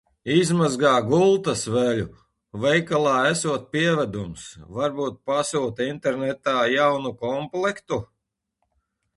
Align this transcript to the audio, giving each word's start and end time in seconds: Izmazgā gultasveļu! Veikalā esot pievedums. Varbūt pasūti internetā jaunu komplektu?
Izmazgā 0.35 0.91
gultasveļu! 1.09 2.07
Veikalā 2.63 3.13
esot 3.33 3.67
pievedums. 3.75 4.47
Varbūt 4.79 5.21
pasūti 5.33 5.91
internetā 5.93 6.57
jaunu 6.77 7.17
komplektu? 7.27 8.05